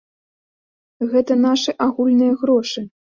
Гэта 1.11 1.37
нашы 1.45 1.75
агульныя 1.85 2.33
грошы. 2.45 2.85